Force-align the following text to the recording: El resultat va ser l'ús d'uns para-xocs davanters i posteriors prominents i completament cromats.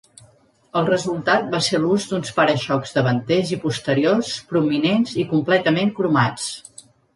El 0.79 0.85
resultat 0.85 1.51
va 1.51 1.59
ser 1.65 1.81
l'ús 1.83 2.07
d'uns 2.13 2.31
para-xocs 2.39 2.95
davanters 2.97 3.53
i 3.57 3.61
posteriors 3.67 4.33
prominents 4.55 5.15
i 5.25 5.29
completament 5.37 5.97
cromats. 6.03 6.51